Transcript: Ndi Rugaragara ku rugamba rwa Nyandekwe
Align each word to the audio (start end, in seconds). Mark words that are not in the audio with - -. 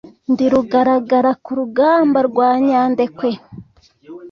Ndi 0.31 0.45
Rugaragara 0.51 1.31
ku 1.43 1.51
rugamba 1.59 2.19
rwa 2.29 2.49
Nyandekwe 2.65 3.29